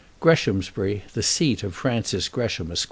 [0.19, 2.79] Greshamsbury, the seat of Francis Gresham, Esq.